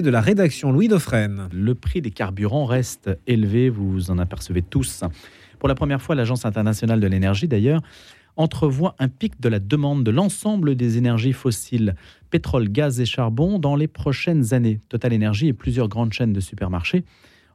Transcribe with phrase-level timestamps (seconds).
[0.00, 1.50] de la rédaction Louis Dauphren.
[1.52, 5.04] Le prix des carburants reste élevé, vous en apercevez tous.
[5.58, 7.82] Pour la première fois, l'Agence internationale de l'énergie, d'ailleurs,
[8.36, 11.94] entrevoit un pic de la demande de l'ensemble des énergies fossiles,
[12.30, 14.80] pétrole, gaz et charbon, dans les prochaines années.
[14.88, 17.04] Total Énergie et plusieurs grandes chaînes de supermarchés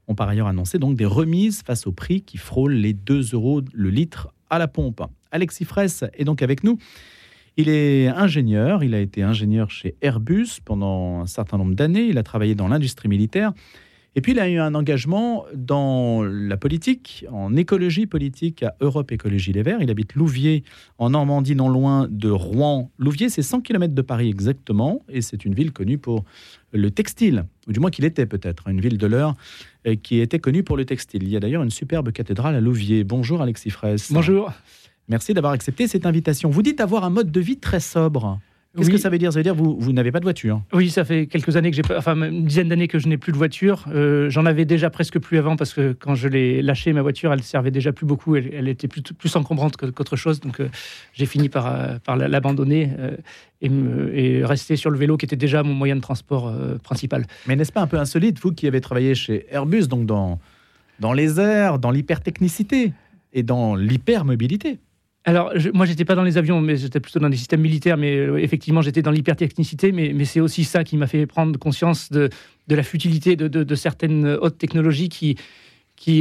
[0.07, 3.63] ont par ailleurs annoncé donc des remises face au prix qui frôle les 2 euros
[3.73, 5.01] le litre à la pompe.
[5.31, 6.77] Alexis Fraisse est donc avec nous.
[7.59, 12.19] Il est ingénieur, il a été ingénieur chez Airbus pendant un certain nombre d'années, il
[12.19, 13.51] a travaillé dans l'industrie militaire,
[14.15, 19.11] et puis il a eu un engagement dans la politique, en écologie politique à Europe
[19.11, 19.79] Écologie Les Verts.
[19.81, 20.63] Il habite Louviers,
[20.99, 22.91] en Normandie, non loin de Rouen.
[22.99, 26.25] Louviers, c'est 100 km de Paris exactement, et c'est une ville connue pour
[26.73, 29.33] le textile, ou du moins qu'il était peut-être, une ville de l'heure
[29.87, 31.23] euh, qui était connue pour le textile.
[31.23, 33.03] Il y a d'ailleurs une superbe cathédrale à Louviers.
[33.03, 34.11] Bonjour Alexis Fraisse.
[34.11, 34.51] Bonjour.
[35.09, 36.49] Merci d'avoir accepté cette invitation.
[36.49, 38.39] Vous dites avoir un mode de vie très sobre.
[38.75, 39.33] Qu'est-ce que ça veut dire?
[39.33, 41.71] Ça veut dire que vous, vous n'avez pas de voiture Oui, ça fait quelques années
[41.71, 43.85] que j'ai, enfin une dizaine d'années que je n'ai plus de voiture.
[43.91, 47.33] Euh, j'en avais déjà presque plus avant parce que quand je l'ai lâchée, ma voiture,
[47.33, 48.35] elle servait déjà plus beaucoup.
[48.35, 50.39] Elle, était plus, plus encombrante qu'autre chose.
[50.39, 50.69] Donc euh,
[51.13, 52.91] j'ai fini par, euh, par l'abandonner
[53.61, 53.71] et,
[54.13, 57.25] et, rester sur le vélo qui était déjà mon moyen de transport principal.
[57.47, 60.39] Mais n'est-ce pas un peu insolite, vous qui avez travaillé chez Airbus, donc dans,
[60.99, 62.93] dans les airs, dans l'hypertechnicité
[63.33, 64.79] et dans l'hypermobilité?
[65.27, 67.97] Alors, je, moi, j'étais pas dans les avions, mais j'étais plutôt dans des systèmes militaires.
[67.97, 69.91] Mais euh, effectivement, j'étais dans l'hypertechnicité.
[69.91, 72.29] Mais, mais c'est aussi ça qui m'a fait prendre conscience de,
[72.69, 75.35] la futilité de, certaines hautes technologies qui,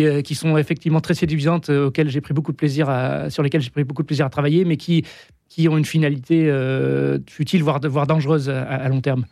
[0.02, 3.60] euh, sont effectivement très séduisantes, euh, auxquelles j'ai pris beaucoup de plaisir à, sur lesquelles
[3.60, 5.04] j'ai pris beaucoup de plaisir à travailler, mais qui,
[5.48, 6.50] qui ont une finalité
[7.28, 9.24] futile, voire, voire dangereuse à long terme.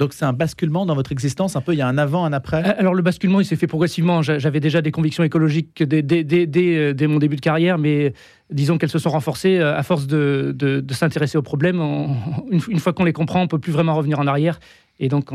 [0.00, 2.32] Donc c'est un basculement dans votre existence, un peu, il y a un avant, un
[2.32, 2.64] après?
[2.78, 4.22] Alors le basculement, il s'est fait progressivement.
[4.22, 8.14] J'avais déjà des convictions écologiques dès, euh, dès, mon début de carrière, mais
[8.50, 11.80] disons qu'elles se sont renforcées euh, à force de, de, s'intéresser aux problèmes.
[12.50, 14.58] une, une, fois qu'on les comprend, on peut plus vraiment revenir en arrière.
[15.02, 15.30] Et donc,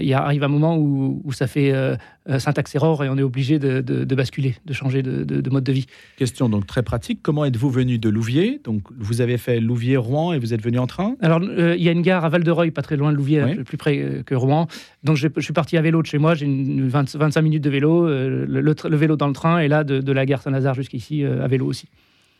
[0.00, 1.96] il arrive un moment où, ça fait euh,
[2.28, 5.86] euh, syntaxe erreur et on est obligé de, basculer, de changer de, mode de vie.
[6.18, 7.20] Question donc très pratique.
[7.22, 8.60] Comment êtes-vous venu de Louviers?
[8.62, 11.16] Donc, vous avez fait Louviers-Rouen et vous êtes venu en train?
[11.22, 13.78] Alors, euh, il y a une gare à Val-de-Reuil, pas très loin de Louviers, plus
[13.78, 14.68] près que Rouen.
[15.02, 16.34] Donc, je, suis parti à vélo de chez moi.
[16.34, 20.26] J'ai une 25 minutes de vélo, le, vélo dans le train et là, de, la
[20.26, 21.88] gare Saint-Lazare jusqu'ici, à vélo aussi.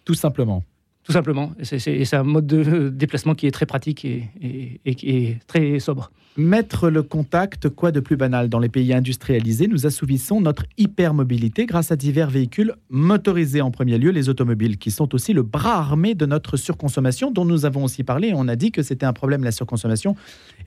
[0.04, 0.62] Tout simplement
[1.04, 1.52] tout simplement.
[1.62, 6.12] C'est un mode de déplacement qui est très pratique et, très sobre.
[6.36, 8.48] Mettre le contact, quoi de plus banal?
[8.48, 13.98] Dans les pays industrialisés, nous assouvissons notre hypermobilité grâce à divers véhicules motorisés en premier
[13.98, 17.82] lieu, les automobiles, qui sont aussi le bras armé de notre surconsommation, dont nous avons
[17.82, 18.32] aussi parlé.
[18.34, 20.14] On a dit que c'était un problème, la surconsommation,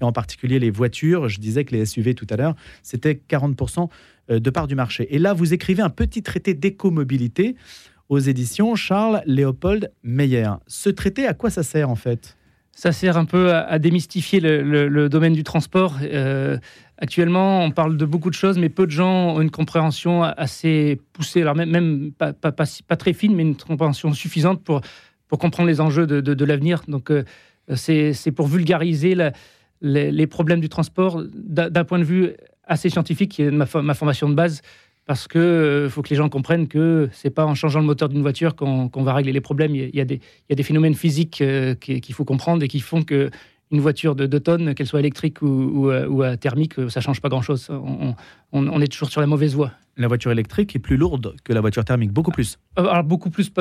[0.02, 1.30] et en particulier les voitures.
[1.30, 3.88] Je disais que les SUV tout à l'heure, c'était 40%
[4.32, 5.14] euh, de part du marché.
[5.16, 7.56] Et là, vous écrivez un petit traité d'écomobilité
[8.14, 10.50] aux éditions Charles Léopold Meyer.
[10.68, 12.38] Ce traité, à quoi ça sert en fait?
[12.72, 15.98] Ça sert un peu à, démystifier le, domaine du transport.
[16.02, 16.58] Euh,
[16.98, 21.00] actuellement, on parle de beaucoup de choses, mais peu de gens ont une compréhension assez
[21.14, 22.34] poussée, alors même, pas,
[22.96, 24.82] très fine, mais une compréhension suffisante pour,
[25.30, 26.82] comprendre les enjeux de, l'avenir.
[26.88, 27.24] Donc, euh,
[27.76, 29.16] c'est pour vulgariser
[29.82, 32.32] les, problèmes du transport d'un point de vue
[32.66, 34.62] assez scientifique, qui est ma formation de base
[35.06, 38.10] parce qu'il euh, faut que les gens comprennent que c'est pas en changeant le moteur
[38.10, 39.76] d'une voiture qu'on va régler les problèmes.
[39.76, 42.68] Il y a, des, il y a des, phénomènes physiques euh, qu'il faut comprendre et
[42.68, 43.30] qui font que
[43.72, 47.30] une voiture de 2 tonnes, qu'elle soit électrique ou, ou, euh, thermique, ça change pas
[47.30, 47.70] grand-chose.
[48.52, 49.72] On, est toujours sur la mauvaise voie.
[49.98, 52.60] La voiture électrique est plus lourde que la voiture thermique, beaucoup plus.
[52.76, 53.52] Alors beaucoup plus,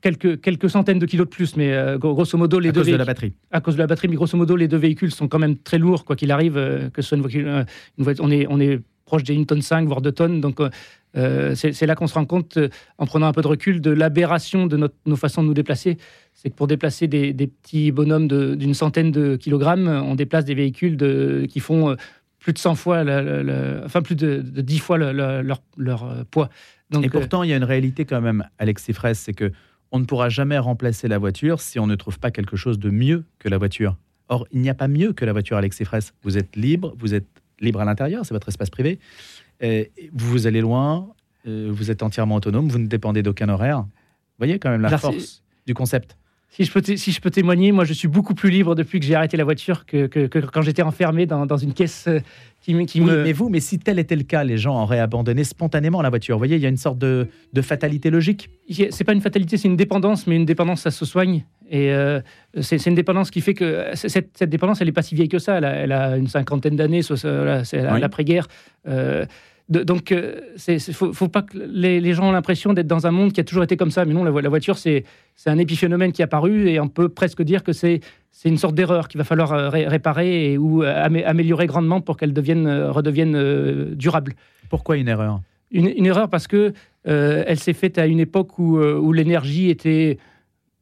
[0.00, 2.82] quelques, quelques centaines de kilos de plus, mais grosso modo les à deux.
[2.82, 3.32] À cause de la batterie.
[3.50, 5.78] À cause de la batterie, mais grosso modo les deux véhicules sont quand même très
[5.78, 6.54] lourds, quoi qu'il arrive,
[6.92, 7.64] que ce soit une voiture,
[7.98, 10.40] une voiture on est, on est proche des 1 tonne 5, voire 2 tonnes.
[10.40, 10.68] Donc, euh,
[11.16, 13.90] euh, c'est là qu'on se rend compte, euh, en prenant un peu de recul, de
[13.90, 15.96] l'aberration de notre, nos façons de nous déplacer.
[16.34, 20.96] C'est que pour déplacer des, petits bonhommes d'une centaine de kilogrammes, on déplace des véhicules
[20.96, 21.96] de, qui font
[22.38, 23.02] plus de 100 fois,
[23.84, 25.42] enfin plus de, 10 fois leur,
[25.76, 26.48] leur, poids.
[26.90, 29.50] Donc, Et pourtant, il y a une réalité quand même, Alexis Fraisse, c'est que
[29.90, 32.90] on ne pourra jamais remplacer la voiture si on ne trouve pas quelque chose de
[32.90, 33.96] mieux que la voiture.
[34.28, 36.12] Or, il n'y a pas mieux que la voiture, Alexis Fraisse.
[36.22, 37.26] Vous êtes libre, vous êtes
[37.60, 38.98] libre à l'intérieur, c'est votre espace privé.
[40.12, 41.08] vous allez loin,
[41.46, 43.80] euh, vous êtes entièrement autonome, vous ne dépendez d'aucun horaire.
[43.80, 46.16] Vous voyez quand même la force du concept.
[46.50, 49.06] Si je, peux si je peux témoigner, moi je suis beaucoup plus libre depuis que
[49.06, 52.20] j'ai arrêté la voiture que, quand j'étais enfermé dans, une caisse euh,
[52.62, 55.44] qui, qui oui, Mais vous, mais si tel était le cas, les gens auraient abandonné
[55.44, 56.36] spontanément la voiture.
[56.36, 57.28] Vous voyez, il y a une sorte de,
[57.60, 58.48] fatalité logique.
[58.90, 61.44] C'est pas une fatalité, c'est une dépendance, mais une dépendance, ça se soigne.
[61.70, 62.20] Et euh,
[62.60, 65.58] c'est une dépendance qui fait que cette, dépendance, elle n'est pas si vieille que ça.
[65.58, 68.48] Elle a, une cinquantaine d'années, c'est l'après-guerre.
[68.88, 69.26] Euh,
[69.68, 70.14] donc,
[70.66, 73.44] il faut, faut, pas que les, gens ont l'impression d'être dans un monde qui a
[73.44, 74.04] toujours été comme ça.
[74.04, 75.04] Mais non, la, voiture, c'est
[75.46, 78.00] un épiphénomène qui est apparu et on peut presque dire que c'est
[78.44, 84.34] une sorte d'erreur qu'il va falloir réparer et, ou améliorer grandement pour qu'elle redevienne durable.
[84.70, 85.40] Pourquoi une erreur?
[85.70, 86.72] Une, erreur parce que
[87.04, 90.18] elle s'est faite à une époque où, où l'énergie était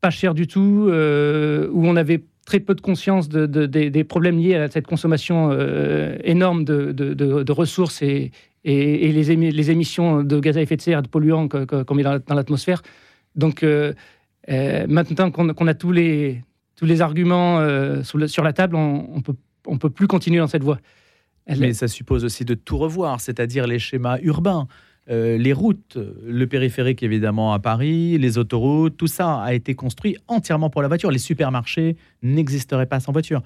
[0.01, 4.55] pas chère du tout, où on avait très peu de conscience de, des problèmes liés
[4.55, 8.31] à cette consommation euh, énorme de, ressources et,
[8.69, 12.21] et, les, les, émissions de gaz à effet de serre, de polluants qu'on met dans,
[12.35, 12.83] l'atmosphère.
[13.37, 13.93] Donc euh,
[14.49, 16.43] euh, maintenant qu'on a tous les,
[16.75, 17.61] tous les arguments
[18.03, 19.37] sur, la table, on ne peut,
[19.67, 20.79] on peut plus continuer dans cette voie.
[21.49, 24.67] Mais ça suppose aussi de tout revoir, c'est-à-dire les schémas urbains.
[25.09, 30.17] Euh, les routes, le périphérique évidemment à Paris, les autoroutes, tout ça a été construit
[30.27, 31.13] entièrement pour la voiture.
[31.13, 33.43] Les supermarchés n'existeraient pas sans voiture.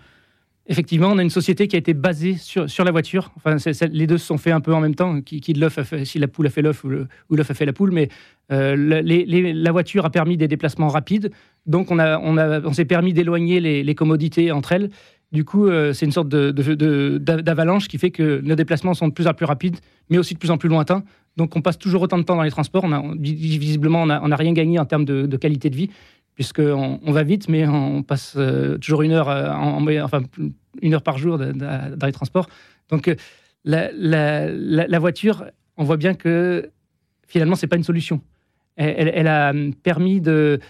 [0.70, 3.32] Effectivement, on a une société qui a été basée sur, la voiture.
[3.36, 3.56] Enfin,
[3.90, 5.20] les deux se sont faits un peu en même temps.
[5.20, 6.90] Qui, qui l'œuf si la poule a fait l'œuf ou,
[7.36, 8.08] l'œuf a fait la poule, mais
[8.52, 11.32] euh, la voiture a permis des déplacements rapides.
[11.66, 14.90] Donc, on, on, s'est permis d'éloigner les, commodités entre elles.
[15.32, 19.26] Du coup, euh, c'est une sorte d'avalanche qui fait que nos déplacements sont de plus
[19.26, 19.76] en plus rapides,
[20.08, 21.04] mais aussi de plus en plus lointains.
[21.36, 22.84] Donc on passe toujours autant de temps dans les transports.
[22.84, 25.90] On a, visiblement, on n'a rien gagné en termes de, qualité de vie,
[26.34, 30.22] puisqu'on on va vite, mais on passe euh, toujours une heure, euh, en, enfin,
[30.82, 32.48] une heure par jour dans les transports.
[32.88, 33.14] Donc euh,
[33.64, 35.46] la, voiture,
[35.76, 36.70] on voit bien que
[37.26, 38.20] finalement, ce n'est pas une solution.
[38.76, 39.52] Elle, a
[39.82, 40.60] permis de,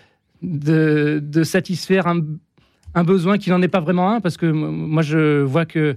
[1.44, 5.96] satisfaire un, besoin qui n'en est pas vraiment un, parce que moi, je vois que,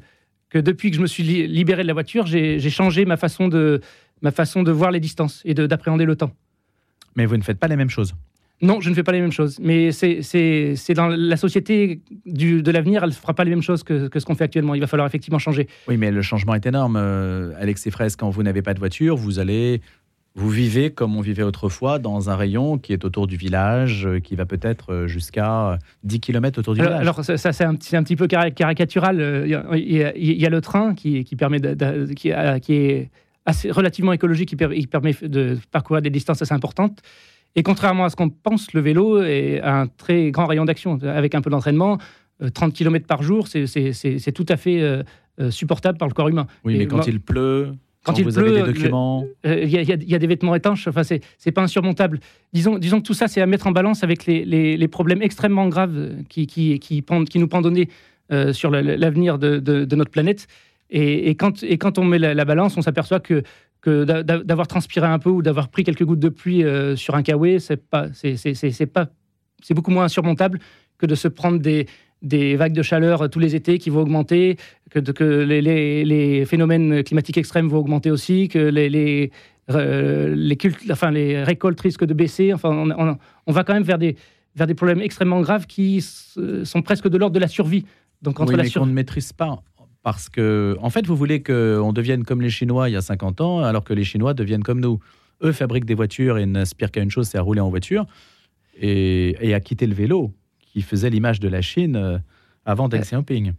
[0.53, 3.81] depuis que je me suis libéré de la voiture, j'ai changé ma façon de,
[4.21, 6.31] ma façon de voir les distances et d'appréhender le temps.
[7.15, 8.15] Mais vous ne faites pas les mêmes choses
[8.63, 9.59] non, je ne fais pas les mêmes choses.
[9.61, 13.83] Mais c'est dans la société du, de l'avenir, elle ne fera pas les mêmes choses
[13.83, 14.73] que, ce qu'on fait actuellement.
[14.73, 15.67] Il va falloir effectivement changer.
[15.89, 16.95] Oui, mais le changement est énorme.
[16.97, 19.81] Euh, Alex et Fraisse, quand vous n'avez pas de voiture, vous allez.
[20.35, 24.19] Vous vivez comme on vivait autrefois dans un rayon qui est autour du village, euh,
[24.19, 27.01] qui va peut-être euh, jusqu'à 10 km autour du village.
[27.01, 29.43] Alors, ça, c'est un, un, petit peu caricatural.
[29.45, 32.31] Il y a, le train qui, qui permet de, qui,
[32.61, 33.11] qui est
[33.45, 37.03] assez, relativement écologique qui permet de parcourir des distances assez importantes.
[37.55, 40.97] Et contrairement à ce qu'on pense, le vélo est un très grand rayon d'action.
[41.03, 41.99] Avec un peu d'entraînement,
[42.53, 45.03] 30 euh, km par jour, c'est tout à fait euh,
[45.39, 46.47] euh, supportable par le corps humain.
[46.63, 47.73] Oui, mais quand il pleut,
[48.03, 49.25] quand, il vous pleut, avez des documents.
[49.45, 52.19] Il y, y, a des vêtements étanches, enfin, c'est pas insurmontable.
[52.53, 55.21] Disons, disons que tout ça, c'est à mettre en balance avec les, les, les problèmes
[55.21, 57.87] extrêmement graves qui, qui, qui, qui nous pendonnaient
[58.51, 60.47] sur l'avenir de, de, de, notre planète.
[60.89, 63.43] Et, quand, et quand on met la, balance, on s'aperçoit que,
[63.83, 67.21] que d'avoir transpiré un peu ou d'avoir pris quelques gouttes de pluie euh, sur un
[67.21, 69.09] kawaii, c'est pas, c'est pas,
[69.61, 70.59] c'est beaucoup moins insurmontable
[70.97, 71.87] que de se prendre des,
[72.21, 74.55] des vagues de chaleur tous les étés qui vont augmenter,
[74.89, 75.61] que, que les,
[76.05, 79.31] les, phénomènes climatiques extrêmes vont augmenter aussi, que les, les,
[79.69, 80.57] euh, les,
[80.89, 82.53] enfin, les récoltes risquent de baisser.
[82.53, 84.15] Enfin, on, on, va quand même vers des,
[84.55, 87.83] vers des problèmes extrêmement graves qui sont presque de l'ordre de la survie.
[88.21, 89.61] Donc, entre oui, mais qu'on ne maîtrise pas.
[90.03, 93.39] Parce que, en fait, vous voulez qu'on devienne comme les Chinois il y a 50
[93.39, 94.99] ans, alors que les Chinois deviennent comme nous.
[95.41, 98.05] Eux fabriquent des voitures et n'aspirent qu'à une chose, c'est à rouler en voiture
[98.79, 102.17] et, à quitter le vélo, qui faisait l'image de la Chine euh,
[102.65, 103.53] avant Deng Xiaoping.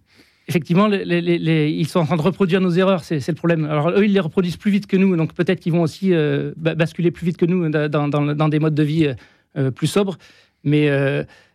[0.46, 3.64] Effectivement, ils sont en train de reproduire nos erreurs, c'est le problème.
[3.64, 6.52] Alors eux, ils les reproduisent plus vite que nous, donc peut-être qu'ils vont aussi euh,
[6.58, 9.14] basculer plus vite que nous dans, des modes de vie
[9.56, 10.18] euh, plus sobres.
[10.62, 10.86] Mais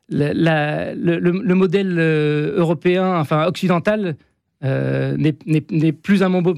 [0.09, 4.15] le, modèle européen, enfin occidental,
[4.61, 6.53] euh, n'est plus, un bon,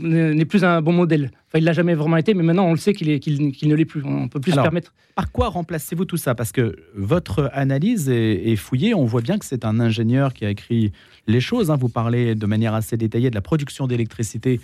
[0.46, 1.32] plus un bon modèle.
[1.48, 4.02] Enfin, il l'a jamais vraiment été, mais maintenant on le sait qu'il ne l'est plus.
[4.04, 4.94] On peut plus se permettre.
[5.16, 6.34] Par quoi remplacez-vous tout ça?
[6.34, 8.96] Parce que votre analyse est, fouillée.
[8.96, 10.92] On voit bien que c'est un ingénieur qui a écrit
[11.28, 11.70] les choses.
[11.70, 11.76] Hein.
[11.76, 14.60] Vous parlez de manière assez détaillée de la production d'électricité.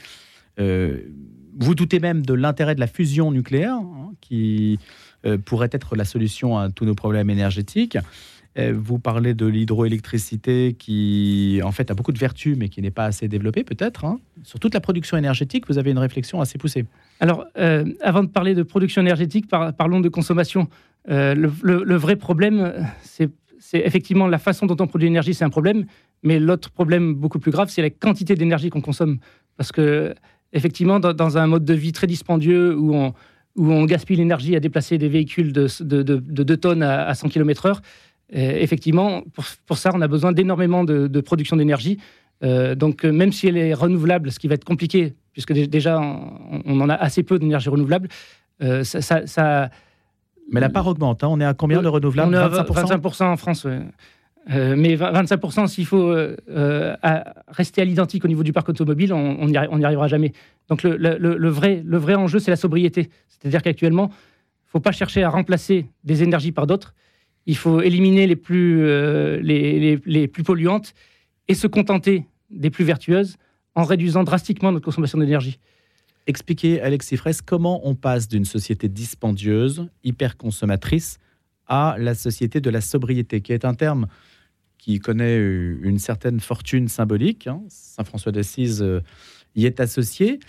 [0.60, 1.02] Euh,
[1.60, 4.80] vous doutez même de l'intérêt de la fusion nucléaire, hein, qui
[5.26, 7.98] euh, pourrait être la solution à tous nos problèmes énergétiques.
[8.58, 12.92] Euh, vous parlez de l'hydroélectricité qui, en fait, a beaucoup de vertus, mais qui n'est
[12.92, 14.06] pas assez développée, peut-être.
[14.06, 14.20] Hein.
[14.44, 16.86] Sur toute la production énergétique, vous avez une réflexion assez poussée.
[17.20, 20.68] Alors, euh, avant de parler de production énergétique, parlons de consommation.
[21.10, 22.74] Euh, le, vrai problème,
[23.04, 23.30] c'est
[23.74, 25.86] effectivement la façon dont on produit l'énergie, c'est un problème.
[26.24, 29.20] Mais l'autre problème beaucoup plus grave, c'est la quantité d'énergie qu'on consomme.
[29.56, 30.16] Parce que,
[30.52, 33.14] effectivement, dans, un mode de vie très dispendieux où on,
[33.56, 36.02] où on gaspille l'énergie à déplacer des véhicules de, de,
[36.44, 37.82] 2 tonnes à, à 100 km/h,
[38.36, 39.24] euh, effectivement,
[39.66, 41.98] pour, ça, on a besoin d'énormément de, production d'énergie.
[42.44, 46.00] Euh, donc, euh, même si elle est renouvelable, ce qui va être compliqué, puisque déjà,
[46.00, 48.10] on, en a assez peu d'énergie renouvelable,
[48.84, 49.70] ça,
[50.52, 51.24] Mais la part augmente.
[51.24, 51.30] Hein.
[51.30, 52.36] On est à combien de renouvelables?
[52.36, 53.68] On est à 25%, en France.
[54.50, 56.14] mais 25%, s'il faut
[57.48, 60.34] rester à l'identique au niveau du parc automobile, on n'y arrivera jamais.
[60.70, 63.10] Donc le, vrai, le vrai enjeu, c'est la sobriété.
[63.30, 66.94] C'est-à-dire qu'actuellement, il ne faut pas chercher à remplacer des énergies par d'autres.
[67.48, 68.84] Il faut éliminer les plus,
[69.42, 70.94] les, les plus polluantes
[71.48, 73.38] et se contenter des plus vertueuses
[73.74, 75.60] en réduisant drastiquement notre consommation d'énergie.
[76.28, 81.20] Expliquez, Alexis Fraisse, comment on passe d'une société dispendieuse, hyper consommatrice,
[81.68, 84.08] à la société de la sobriété, qui est un terme
[84.78, 87.48] qui connaît une certaine fortune symbolique.
[87.48, 87.62] Hein.
[87.70, 89.02] Saint François d'Assise euh,
[89.56, 90.40] y est associé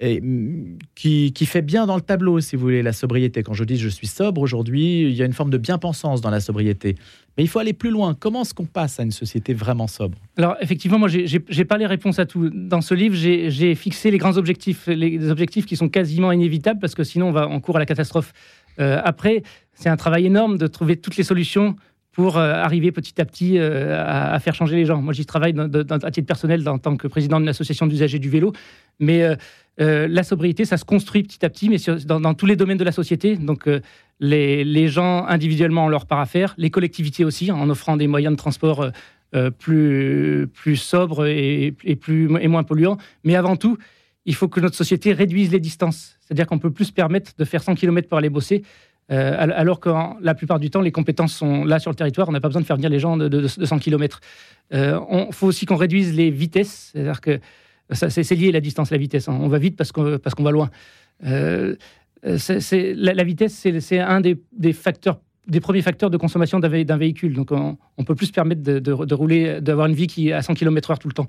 [0.00, 3.42] et mm, qui, fait bien dans le tableau, si vous voulez, la sobriété.
[3.42, 6.30] Quand je dis je suis sobre aujourd'hui, il y a une forme de bien-pensance dans
[6.30, 6.96] la sobriété.
[7.36, 8.14] Mais il faut aller plus loin.
[8.18, 10.18] Comment est-ce qu'on passe à une société vraiment sobre?
[10.36, 12.50] Alors, effectivement, moi, je n'ai pas les réponses à tout.
[12.50, 16.94] Dans ce livre, j'ai fixé les grands objectifs, les objectifs qui sont quasiment inévitables, parce
[16.94, 18.32] que sinon, on va en cours à la catastrophe.
[18.78, 19.42] Euh, après,
[19.74, 21.76] c'est un travail énorme de trouver toutes les solutions
[22.12, 25.00] pour euh, arriver petit à petit euh, à, faire changer les gens.
[25.00, 28.52] Moi, j'y travaille à titre personnel en tant que président d'une association d'usagers du vélo,
[28.98, 29.36] mais
[29.80, 32.84] euh, la sobriété, ça se construit petit à petit, mais dans, tous les domaines de
[32.84, 33.36] la société.
[33.36, 33.68] Donc,
[34.18, 38.34] les, gens individuellement ont leur part à faire, les collectivités aussi, en offrant des moyens
[38.34, 38.90] de transport
[39.58, 42.98] plus, plus sobres et, plus, et moins polluants.
[43.24, 43.78] Mais avant tout,
[44.26, 46.18] il faut que notre société réduise les distances.
[46.20, 48.62] C'est-à-dire qu'on peut plus se permettre de faire 100 km pour aller bosser
[49.10, 49.90] euh, alors que
[50.20, 52.28] la plupart du temps, les compétences sont là sur le territoire.
[52.28, 54.20] On n'a pas besoin de faire venir les gens de, 100 km.
[54.72, 54.98] Il
[55.32, 56.90] faut aussi qu'on réduise les vitesses.
[56.92, 57.40] C'est-à-dire que
[57.92, 59.28] c'est lié la distance, la vitesse.
[59.28, 59.36] Hein.
[59.40, 60.70] On va vite parce qu'on va loin.
[61.26, 61.74] Euh,
[62.22, 67.34] la, vitesse, c'est un des, facteurs des premiers facteurs de consommation d'un véhicule.
[67.34, 70.42] Donc, on, peut plus se permettre de, de rouler, d'avoir une vie qui est à
[70.42, 71.26] 100 km/h tout le temps.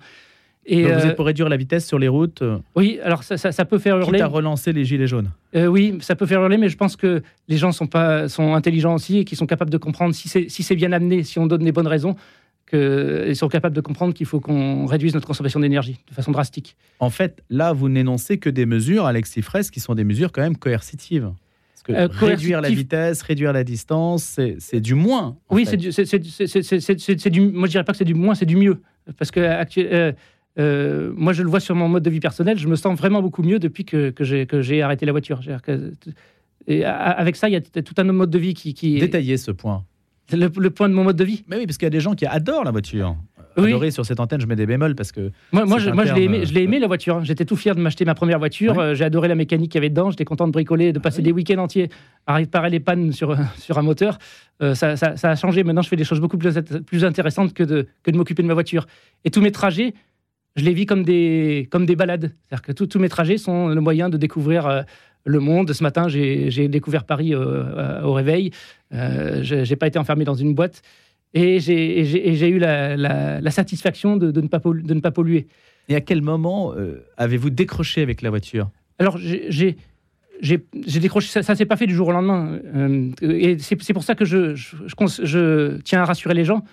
[0.65, 3.37] Et vous êtes euh, pour réduire la vitesse sur les routes euh, Oui, alors ça,
[3.37, 4.19] ça, peut faire hurler.
[4.19, 5.31] Quitte à relancer les gilets jaunes.
[5.55, 8.53] Euh, oui, ça peut faire hurler, mais je pense que les gens sont, pas, sont
[8.53, 11.47] intelligents aussi et qu'ils sont capables de comprendre si c'est si bien amené, si on
[11.47, 12.15] donne les bonnes raisons,
[12.69, 16.77] qu'ils sont capables de comprendre qu'il faut qu'on réduise notre consommation d'énergie de façon drastique.
[16.99, 20.41] En fait, là, vous n'énoncez que des mesures, Alexis Fraisse, qui sont des mesures quand
[20.41, 21.31] même coercitives.
[21.87, 25.37] Parce que réduire la vitesse, réduire la distance, c'est du moins.
[25.49, 27.41] Oui, c'est du, du.
[27.41, 28.79] Moi, je dirais pas que c'est du moins, c'est du mieux.
[29.17, 30.11] Parce que euh,
[30.57, 33.43] moi, je le vois sur mon mode de vie personnel, je me sens vraiment beaucoup
[33.43, 35.39] mieux depuis que, que j'ai arrêté la voiture.
[36.67, 39.37] et avec ça, il y a tout un autre mode de vie qui, qui Détaillez
[39.37, 39.83] ce point.
[40.33, 41.43] Le, point de mon mode de vie.
[41.47, 43.15] Mais oui, parce qu'il y a des gens qui adorent la voiture.
[43.57, 43.91] Oui.
[43.91, 45.31] sur cette antenne, je mets des bémols parce que.
[45.51, 47.17] Moi, moi, je, moi je l'ai aimé, je aimé, la voiture.
[47.17, 47.23] Hein.
[47.23, 48.79] J'étais tout fier de m'acheter ma première voiture.
[48.79, 50.09] Euh, j'ai adoré la mécanique qu'il y avait dedans.
[50.09, 51.89] J'étais content de bricoler, de passer ah des week-ends entiers
[52.27, 54.19] à réparer les pannes sur, sur un moteur.
[54.61, 55.63] Euh, ça, ça, a changé.
[55.63, 56.53] Maintenant, je fais des choses beaucoup plus,
[56.85, 58.85] plus intéressantes que de, que de m'occuper de ma voiture.
[59.25, 59.93] Et tous mes trajets,
[60.55, 62.31] je les vis comme des, comme des balades.
[62.47, 64.81] C'est-à-dire que tous mes trajets sont le moyen de découvrir euh,
[65.25, 65.71] le monde.
[65.71, 68.51] Ce matin, j'ai découvert Paris euh, au réveil.
[68.93, 70.81] Euh, je n'ai pas été enfermé dans une boîte.
[71.33, 75.47] Et j'ai eu la, satisfaction de, ne pas de, ne pas polluer.
[75.87, 76.73] Et à quel moment
[77.15, 78.69] avez-vous décroché avec la voiture?
[78.99, 79.77] Alors, j'ai
[80.99, 82.59] décroché, ça, ne s'est pas fait du jour au lendemain.
[83.21, 84.75] et c'est pour ça que je, je,
[85.23, 86.65] je, tiens à rassurer les gens.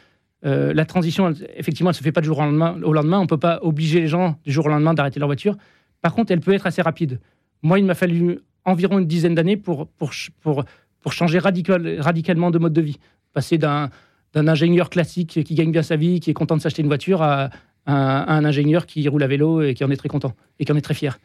[0.45, 2.80] Euh, la transition, effectivement, elle ne se fait pas du jour au lendemain.
[2.83, 3.18] Au lendemain.
[3.18, 5.57] On ne peut pas obliger les gens du jour au lendemain d'arrêter leur voiture.
[6.00, 7.21] Par contre, elle peut être assez rapide.
[7.62, 10.64] Moi, il m'a fallu environ une dizaine d'années pour, pour, pour,
[11.00, 12.99] pour changer radical, radicalement de mode de vie.
[13.33, 13.90] Passer d'un
[14.35, 17.50] ingénieur classique qui gagne bien sa vie, qui est content de s'acheter une voiture, à,
[17.87, 20.76] un ingénieur qui roule à vélo et qui en est très content et qui en
[20.76, 21.18] est très fier.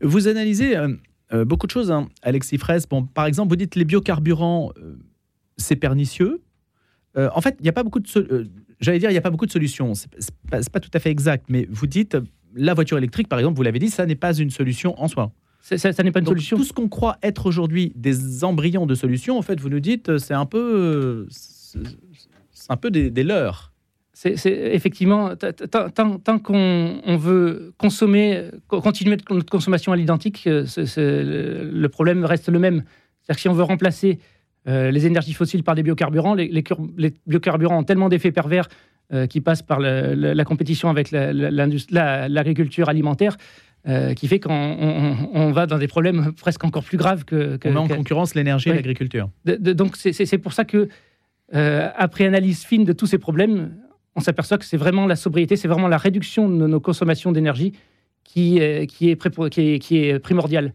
[0.00, 0.88] Vous analysez euh,
[1.32, 2.88] euh, beaucoup de choses, hein, Alexis Fraisse.
[2.88, 4.72] Bon, par exemple, vous dites les biocarburants,
[5.58, 6.42] c'est pernicieux.
[7.16, 8.08] Euh, en fait, il n'y a pas beaucoup de.
[8.16, 8.44] Euh,
[8.80, 9.94] j'allais dire, il n'y a pas beaucoup de solutions.
[9.94, 12.16] Ce n'est pas, tout à fait exact, mais vous dites,
[12.54, 15.32] la voiture électrique, par exemple, vous l'avez dit, ça n'est pas une solution en soi.
[15.60, 16.56] Ça, n'est pas une solution.
[16.56, 20.08] Tout ce qu'on croit être aujourd'hui des embryons de solutions, en fait, vous nous dites,
[20.08, 23.72] euh, c'est un peu, c'est un peu des, leurs.
[24.14, 32.58] C'est effectivement, tant, qu'on veut consommer, continuer notre consommation à l'identique, le problème reste le
[32.58, 32.84] même.
[33.22, 34.22] C'est-à-dire que si on veut remplacer euh,
[34.66, 36.34] les énergies fossiles par des biocarburants.
[36.34, 36.62] Les,
[37.26, 38.68] biocarburants ont tellement d'effets pervers
[39.12, 43.36] euh, qui passent par la compétition avec l'agriculture alimentaire.
[43.88, 47.58] Euh, qui fait qu'on va dans des problèmes presque encore plus graves que.
[47.64, 49.28] on met en concurrence l'énergie et l'agriculture.
[49.44, 50.88] donc c'est pour ça que,
[51.52, 53.74] après analyse fine de tous ces problèmes,
[54.14, 57.72] on s'aperçoit que c'est vraiment la sobriété, c'est vraiment la réduction de nos consommations d'énergie
[58.22, 60.72] qui, qui, est, qui est primordiale.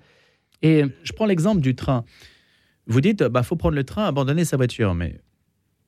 [0.61, 2.03] Et je prends l'exemple du train.
[2.87, 4.95] Vous dites, bah faut prendre le train, abandonner sa voiture.
[4.95, 5.19] Mais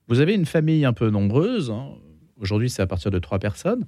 [0.07, 1.71] vous avez une famille un peu nombreuse.
[1.71, 1.87] Hein.
[2.39, 3.85] Aujourd'hui, c'est à partir de trois personnes.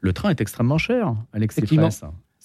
[0.00, 1.88] Le train est extrêmement cher, Effectivement.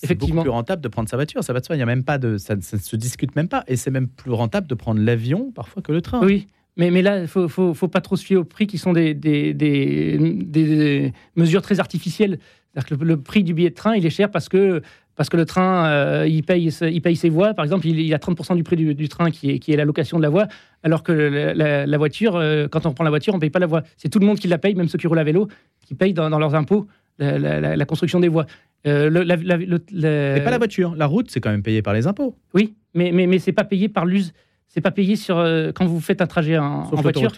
[0.01, 1.43] C'est beaucoup plus rentable de prendre sa voiture.
[1.43, 1.75] Ça va de soi.
[1.75, 3.65] Il y a même pas de, ça, ne se discute même pas.
[3.67, 6.23] Et c'est même plus rentable de prendre l'avion parfois que le train.
[6.23, 8.65] Oui, Mais, mais là, il ne faut, faut, faut, pas trop se fier aux prix
[8.65, 12.39] qui sont des, des, des, des mesures très artificielles.
[12.75, 14.81] Que le, le, prix du billet de train, il est cher parce que,
[15.15, 17.53] parce que le train, euh, il, paye, il paye ses voies.
[17.53, 19.75] Par exemple, il, y a 30% du prix du, du, train qui est, qui est
[19.75, 20.47] la location de la voie,
[20.83, 23.49] alors que la, la, la voiture, euh, quand on prend la voiture, on ne paye
[23.49, 23.83] pas la voie.
[23.97, 25.47] C'est tout le monde qui la paye, même ceux qui roulent à vélo,
[25.85, 26.87] qui payent dans, dans leurs impôts
[27.19, 28.45] la, la, construction des voies.
[28.87, 32.35] Euh, le, pas la voiture, la route, c'est quand même payé par les impôts.
[32.53, 34.33] Oui, mais, mais, mais c'est pas payé par l'use.
[34.67, 37.31] C'est pas payé sur euh, quand vous faites un trajet en, en voiture.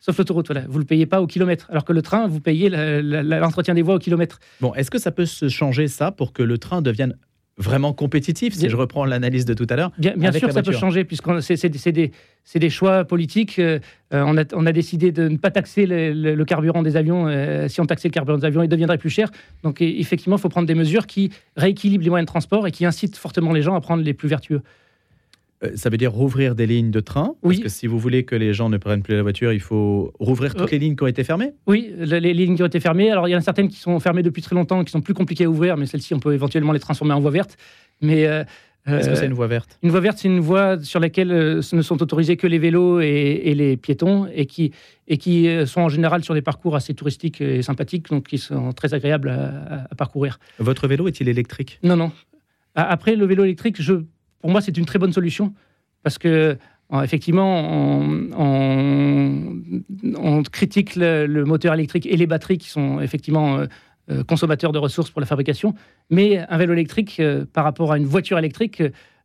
[0.00, 0.64] Sauf l'autoroute, voilà.
[0.68, 1.66] Vous le payez pas au kilomètre.
[1.70, 4.38] Alors que le train, vous payez l'entretien des voies au kilomètre.
[4.60, 7.16] Bon, est-ce que ça peut se changer ça pour que le train devienne
[7.58, 9.90] vraiment compétitif, si je reprends l'analyse de tout à l'heure.
[9.98, 12.12] Bien, bien sûr, ça peut changer, puisque c'est des,
[12.54, 13.58] des, choix politiques.
[13.58, 13.78] Euh,
[14.12, 17.26] on, a, on, a, décidé de ne pas taxer le, le, carburant des avions.
[17.28, 19.30] Euh, si on taxait le carburant des avions, il deviendrait plus cher.
[19.62, 22.84] Donc effectivement, il faut prendre des mesures qui rééquilibrent les moyens de transport et qui
[22.84, 24.60] incitent fortement les gens à prendre les plus vertueux.
[25.64, 27.60] Euh, ça veut dire rouvrir des lignes de train Oui.
[27.60, 30.12] Parce que si vous voulez que les gens ne prennent plus la voiture, il faut
[30.20, 31.54] rouvrir toutes les lignes qui ont été fermées?
[31.66, 33.10] Oui, les lignes qui ont été fermées.
[33.10, 35.14] Alors, il y en a certaines qui sont fermées depuis très longtemps, qui sont plus
[35.14, 37.56] compliquées à ouvrir, mais celles-ci, on peut éventuellement les transformer en voie verte.
[38.02, 38.26] Mais.
[38.26, 38.44] Euh,
[38.86, 39.78] Est-ce que c'est une voie verte?
[39.82, 43.00] Une voie verte, c'est une voie sur laquelle euh, ne sont autorisés que les vélos
[43.00, 44.72] et, les piétons, et qui,
[45.08, 48.72] et qui sont en général sur des parcours assez touristiques et sympathiques, donc qui sont
[48.72, 50.38] très agréables à, à parcourir.
[50.58, 51.80] Votre vélo est-il électrique?
[51.82, 52.12] Non, non.
[52.74, 53.94] Après, le vélo électrique, je,
[54.40, 55.54] pour moi, c'est une très bonne solution
[56.02, 56.56] parce que
[57.02, 58.00] effectivement,
[58.38, 59.52] on,
[60.52, 63.66] critique le, moteur électrique et les batteries qui sont effectivement euh,
[64.10, 65.74] euh, consommateurs de ressources pour la fabrication,
[66.10, 68.82] mais un vélo électrique euh, par rapport à une voiture électrique,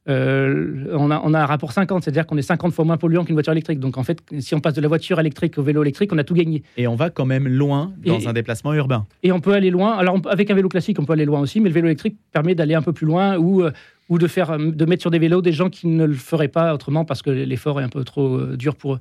[0.07, 3.35] on, a, on, a, un rapport 50, c'est-à-dire qu'on est 50 fois moins polluant qu'une
[3.35, 3.79] voiture électrique.
[3.79, 6.23] Donc en fait, si on passe de la voiture électrique au vélo électrique, on a
[6.23, 6.63] tout gagné.
[6.75, 9.05] Et on va quand même loin dans un déplacement urbain.
[9.21, 9.91] Et on peut aller loin.
[9.93, 12.55] Alors avec un vélo classique, on peut aller loin aussi, mais le vélo électrique permet
[12.55, 13.63] d'aller un peu plus loin ou
[14.11, 16.73] ou de, faire, de mettre sur des vélos des gens qui ne le feraient pas
[16.73, 18.99] autrement parce que l'effort est un peu trop euh, dur pour eux.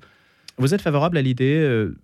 [0.57, 1.97] Vous êtes favorable à l'idée euh,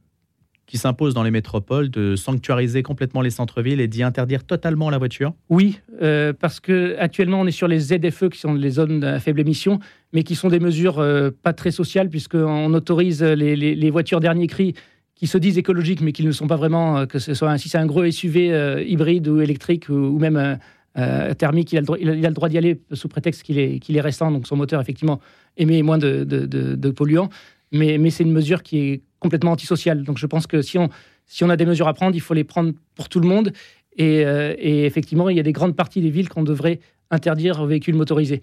[0.66, 4.98] qui s'impose dans les métropoles de sanctuariser complètement les centres-villes et d'y interdire totalement la
[4.98, 5.34] voiture?
[5.50, 9.20] Oui, euh, parce que actuellement on est sur les ZFE qui sont les zones à
[9.20, 9.78] faible émission,
[10.12, 11.00] mais qui sont des mesures
[11.44, 14.74] pas très sociales puisqu'on autorise les, les, voitures dernier cri
[15.14, 17.68] qui se disent écologiques mais qui ne le sont pas vraiment, que ce soit si
[17.68, 20.58] c'est un gros SUV hybride ou électrique ou, même
[20.98, 23.58] euh, thermique, il a le droit, il a, le droit d'y aller sous prétexte qu'il
[23.58, 25.20] est, qu'il est récent, donc son moteur, effectivement,
[25.56, 27.28] émet moins de, de, polluants.
[27.72, 30.04] Mais, mais c'est une mesure qui est complètement antisociale.
[30.04, 30.88] Donc je pense que si on,
[31.26, 33.52] si on a des mesures à prendre, il faut les prendre pour tout le monde.
[33.98, 37.60] Et, euh, et effectivement, il y a des grandes parties des villes qu'on devrait interdire
[37.60, 38.40] aux véhicules motorisés.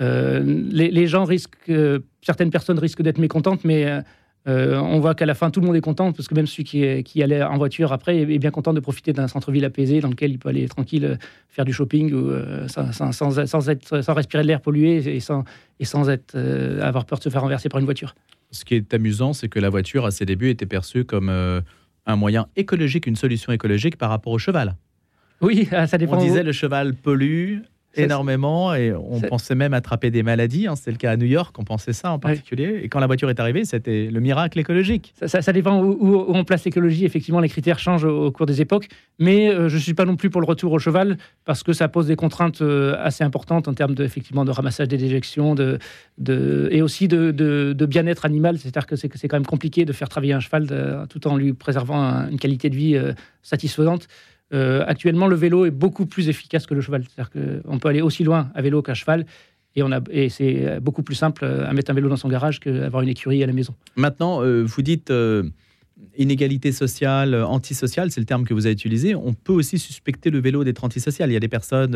[0.00, 1.72] Euh, les, les, gens risquent,
[2.22, 3.86] certaines personnes risquent d'être mécontentes, mais
[4.48, 6.64] euh, on voit qu'à la fin, tout le monde est content, parce que même celui
[6.64, 10.30] qui, allait en voiture après est, bien content de profiter d'un centre-ville apaisé dans lequel
[10.30, 11.16] il peut aller tranquille euh,
[11.48, 15.44] faire du shopping ou, euh, sans, être, sans, respirer de l'air pollué et sans,
[15.80, 16.36] et sans être,
[16.80, 18.14] avoir peur de se faire renverser par une voiture.
[18.52, 22.16] Ce qui est amusant, c'est que la voiture, à ses débuts, était perçue comme un
[22.16, 24.76] moyen écologique, une solution écologique par rapport au cheval.
[25.40, 26.18] Oui, ça dépend.
[26.18, 27.58] On disait le cheval pollue,
[27.96, 30.66] énormément et on pensait même attraper des maladies.
[30.66, 30.74] Hein.
[30.76, 32.80] C'est le cas à New York, on pensait ça en particulier.
[32.82, 35.14] Et quand la voiture est arrivée, c'était le miracle écologique.
[35.26, 37.04] Ça, dépend où, on place l'écologie.
[37.04, 38.88] Effectivement, les critères changent au, cours des époques.
[39.18, 41.72] Mais euh, je ne suis pas non plus pour le retour au cheval parce que
[41.72, 45.54] ça pose des contraintes euh, assez importantes en termes de, effectivement, de ramassage des déjections
[45.54, 45.78] de,
[46.18, 48.58] de, et aussi de, de bien-être animal.
[48.58, 52.28] C'est-à-dire que c'est quand même compliqué de faire travailler un cheval tout en lui préservant
[52.30, 54.08] une qualité de vie euh, satisfaisante.
[54.52, 57.04] Euh, actuellement, le vélo est beaucoup plus efficace que le cheval.
[57.04, 59.26] C'est-à-dire qu'on peut aller aussi loin à vélo qu'à cheval.
[60.10, 63.42] Et, c'est beaucoup plus simple à mettre un vélo dans son garage qu'avoir une écurie
[63.42, 63.74] à la maison.
[63.94, 65.50] Maintenant, euh, vous dites euh,
[66.16, 69.14] inégalité sociale, antisociale, c'est le terme que vous avez utilisé.
[69.14, 71.28] On peut aussi suspecter le vélo d'être antisocial.
[71.28, 71.94] Il y a des personnes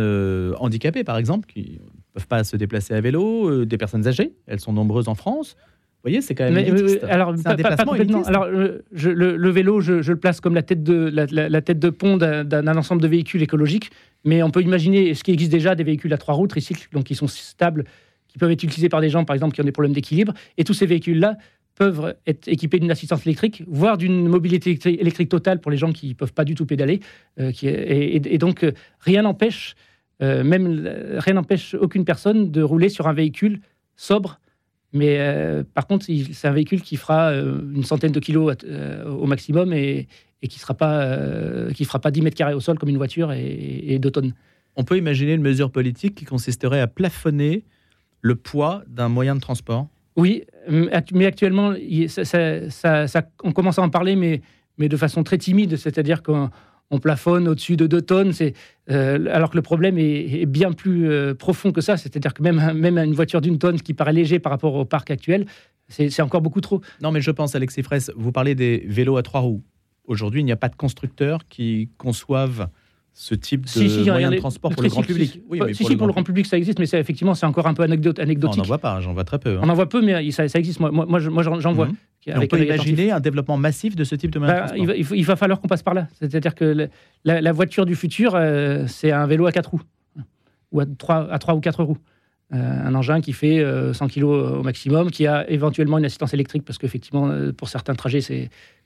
[0.58, 4.60] handicapées, par exemple, qui ne peuvent pas se déplacer à vélo, des personnes âgées, elles
[4.60, 5.56] sont nombreuses en France.
[6.02, 6.54] Vous voyez, c'est quand même.
[6.54, 8.22] Mais, alors, pas, complètement.
[8.22, 8.48] Alors,
[8.90, 12.76] je, le, vélo, je, le place comme la tête de, la, tête de pont d'un
[12.78, 13.90] ensemble de véhicules écologiques.
[14.24, 17.04] Mais on peut imaginer ce qui existe déjà des véhicules à trois roues, tricycles, donc
[17.04, 17.84] qui sont stables,
[18.28, 20.32] qui peuvent être utilisés par des gens, par exemple, qui ont des problèmes d'équilibre.
[20.56, 21.36] Et tous ces véhicules-là
[21.74, 26.08] peuvent être équipés d'une assistance électrique, voire d'une mobilité électrique totale pour les gens qui
[26.08, 27.00] ne peuvent pas du tout pédaler.
[27.38, 29.74] Euh, qui, et, donc, euh, rien n'empêche,
[30.22, 33.60] euh, même rien n'empêche aucune personne de rouler sur un véhicule
[33.96, 34.40] sobre
[34.92, 39.08] mais euh, par contre, c'est un véhicule qui fera euh, une centaine de kilos euh,
[39.08, 40.08] au maximum et,
[40.42, 41.16] qui ne fera, pas,
[41.74, 44.32] qui fera pas 10 mètres carrés au sol comme une voiture et, et 2 tonnes.
[44.76, 47.64] On peut imaginer une mesure politique qui consisterait à plafonner
[48.22, 49.86] le poids d'un moyen de transport?
[50.16, 51.74] Oui, mais actuellement,
[52.08, 54.42] ça, on commence à en parler, mais,
[54.78, 55.76] mais de façon très timide.
[55.76, 56.50] C'est-à-dire qu'on
[56.90, 58.32] on plafonne au-dessus de 2 tonnes,
[58.90, 61.96] euh, alors que le problème est, bien plus euh, profond que ça.
[61.96, 65.10] C'est-à-dire que même, même une voiture d'une tonne qui paraît léger par rapport au parc
[65.10, 65.46] actuel,
[65.88, 66.80] C'est encore beaucoup trop.
[67.02, 69.62] Non, mais je pense, Alexis Fraisse, vous parlez des vélos à trois roues.
[70.04, 72.68] Aujourd'hui, il n'y a pas de constructeurs qui conçoivent
[73.12, 75.40] ce type de si, moyen de transport pour le grand public.
[75.48, 77.46] Oui, mais si, pour, si, le, pour le grand public, ça existe, mais effectivement, c'est
[77.46, 78.58] encore un peu anecdote, anecdotique.
[78.58, 79.56] on n'en voit pas, j'en vois très peu.
[79.56, 79.62] Hein.
[79.62, 80.80] On en voit peu, mais ça, ça existe.
[80.80, 81.86] Moi, j'en vois.
[81.86, 81.94] Mhm.
[82.36, 84.96] on peut imaginer un développement massif de ce type de moyen bah, de transport.
[84.96, 86.08] Il va, il va falloir qu'on passe par là.
[86.18, 86.88] C'est-à-dire que
[87.24, 89.82] la, la, voiture du futur, euh, c'est un vélo à quatre roues,
[90.72, 91.98] ou à trois, à trois ou quatre roues.
[92.52, 96.64] Euh, un engin qui fait 100 kg au maximum, qui a éventuellement une assistance électrique,
[96.64, 98.20] parce qu'effectivement, euh, pour certains trajets,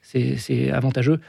[0.03, 1.21] c'est avantageux.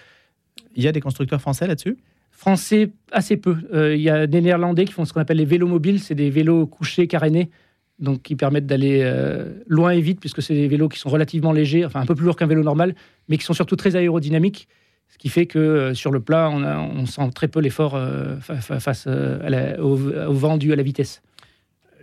[0.76, 1.98] Il y a des constructeurs français là-dessus?
[2.46, 3.58] Français, assez peu.
[3.74, 6.14] Euh, il y a des Néerlandais qui font ce qu'on appelle les vélos mobiles, c'est
[6.14, 7.50] des vélos couchés, carénés,
[7.98, 11.52] donc qui permettent d'aller euh, loin et vite, puisque c'est des vélos qui sont relativement
[11.52, 12.94] légers, enfin un peu plus lourds qu'un vélo normal,
[13.30, 14.68] mais qui sont surtout très aérodynamiques,
[15.10, 18.00] ce qui fait que euh, sur le plat, on, a, on, sent très peu l'effort
[18.42, 21.24] face à la, au, au, vent dû à la vitesse.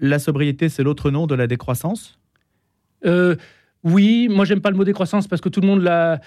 [0.01, 2.19] La sobriété, c'est l'autre nom de la décroissance?
[3.85, 6.21] Oui, moi j'aime pas le mot décroissance parce que tout le monde l'a.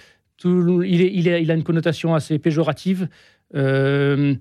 [0.44, 3.08] Il, a une connotation assez péjorative.
[3.56, 4.36] Euh,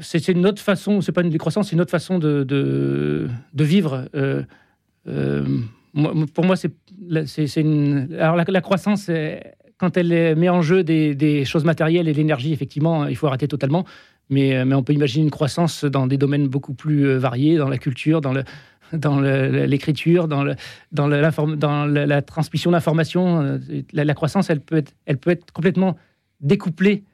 [0.00, 4.08] c'est une autre façon, c'est pas une décroissance, c'est une autre façon de, vivre.
[4.14, 4.42] Euh,
[5.06, 5.44] euh,
[6.34, 6.72] pour moi, c'est.
[8.18, 9.10] Alors, la, croissance,
[9.78, 13.84] quand elle met en jeu des, choses matérielles et l'énergie, effectivement, il faut arrêter totalement.
[14.30, 18.20] Mais on peut imaginer une croissance dans des domaines beaucoup plus variés, dans la culture,
[18.20, 18.42] dans le,
[18.92, 20.54] dans l'écriture, dans, le,
[20.92, 23.58] dans, le, dans la, la, transmission d'informations.
[23.92, 25.96] La, la, croissance, elle peut être, elle peut être complètement
[26.40, 27.04] découplée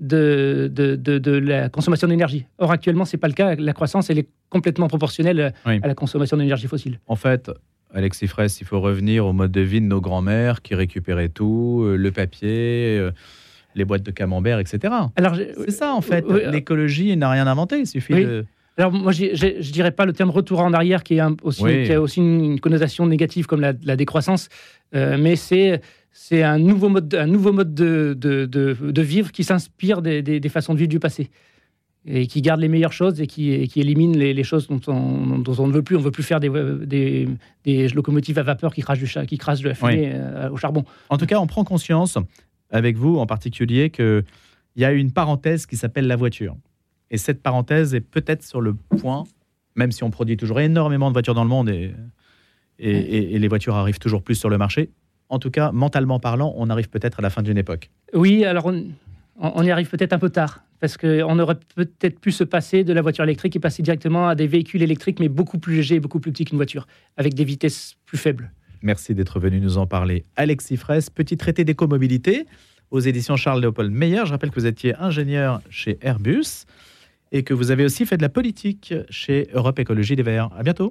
[0.00, 2.46] de, de, de, de la consommation d'énergie.
[2.58, 3.54] Or, actuellement, ce n'est pas le cas.
[3.54, 5.80] La croissance, elle est complètement proportionnelle oui.
[5.82, 6.98] à la consommation d'énergie fossile.
[7.06, 7.50] En fait,
[7.94, 11.82] Alexis Fraisse, il faut revenir au mode de vie de nos grands-mères qui récupéraient tout,
[11.84, 13.10] euh, le papier, euh,
[13.74, 14.94] les boîtes de camembert, etc.
[15.16, 16.24] C'est ça, en fait.
[16.50, 17.78] L'écologie n'a rien inventé.
[17.80, 18.24] Il suffit oui.
[18.24, 18.46] de.
[18.80, 21.62] Alors, moi, je ne dirais pas le terme retour en arrière qui, est un, aussi,
[21.62, 21.84] oui.
[21.84, 24.48] qui a aussi une, connotation négative comme la, la décroissance,
[24.94, 25.80] euh, mais c'est
[26.12, 30.22] c'est un nouveau mode, un nouveau mode de, de, de, de vivre qui s'inspire des,
[30.22, 31.30] des, des, façons de vivre du passé
[32.04, 34.80] et qui garde les meilleures choses et qui, et qui élimine les, les choses dont
[34.88, 35.96] on, dont on, ne veut plus.
[35.96, 36.50] On ne veut plus faire des,
[36.84, 37.28] des,
[37.64, 40.10] des, locomotives à vapeur qui crachent, du, qui crachent de la fumée oui.
[40.14, 40.84] euh, au charbon.
[41.10, 42.18] En tout cas, on prend conscience,
[42.70, 44.24] avec vous en particulier, qu'il
[44.76, 46.56] y a une parenthèse qui s'appelle la voiture.
[47.10, 49.24] Et cette parenthèse est peut-être sur le point,
[49.74, 51.92] même si on produit toujours énormément de voitures dans le monde et,
[52.78, 54.90] et, et, et les voitures arrivent toujours plus sur le marché,
[55.28, 57.90] en tout cas, mentalement parlant, on arrive peut-être à la fin d'une époque.
[58.14, 58.86] Oui, alors on,
[59.36, 62.92] on y arrive peut-être un peu tard, parce qu'on aurait peut-être pu se passer de
[62.92, 66.20] la voiture électrique et passer directement à des véhicules électriques, mais beaucoup plus légers beaucoup
[66.20, 68.52] plus petits qu'une voiture, avec des vitesses plus faibles.
[68.82, 70.24] Merci d'être venu nous en parler.
[70.36, 72.46] Alexis Fraisse, petit traité d'écomobilité
[72.90, 74.22] aux éditions Charles-Léopold Meyer.
[74.24, 76.64] Je rappelle que vous étiez ingénieur chez Airbus
[77.32, 80.50] et que vous avez aussi fait de la politique chez Europe Écologie Les Verts.
[80.56, 80.88] À bientôt.